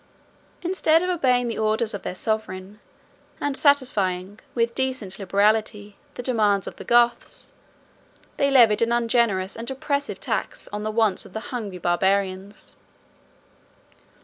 [0.63, 2.79] Instead of obeying the orders of their sovereign,
[3.39, 7.51] and satisfying, with decent liberality, the demands of the Goths,
[8.37, 12.75] they levied an ungenerous and oppressive tax on the wants of the hungry Barbarians.